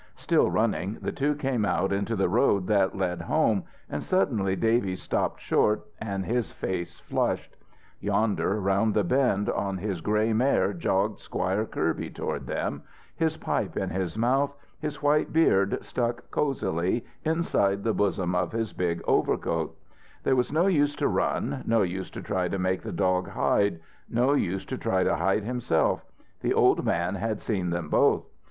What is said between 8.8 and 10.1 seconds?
the bend on his